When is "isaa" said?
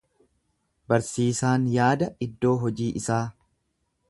3.03-3.25